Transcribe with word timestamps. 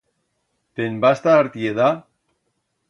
Te'n 0.79 0.97
vas 1.03 1.21
ta 1.27 1.37
Artieda? 1.43 1.93